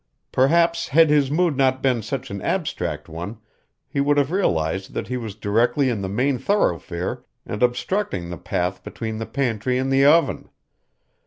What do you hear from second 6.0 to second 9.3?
the main thoroughfare and obstructing the path between the